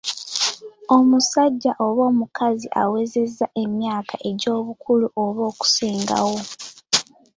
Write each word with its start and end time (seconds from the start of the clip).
Omusajja 0.97 1.71
oba 1.85 2.01
omukazi 2.11 2.67
awezezza 2.83 3.45
emyaka 3.63 4.15
egy'obukulu 4.29 5.05
oba 5.23 5.41
okusingawo. 5.51 6.37